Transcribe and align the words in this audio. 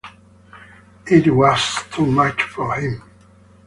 It 1.05 1.31
was 1.31 1.83
too 1.91 2.07
much 2.07 2.41
for 2.41 2.73
him. 2.73 3.03